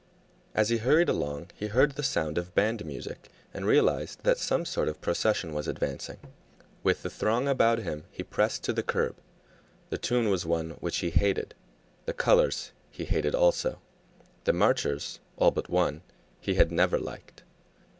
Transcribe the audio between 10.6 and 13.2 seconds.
which he hated; the colors he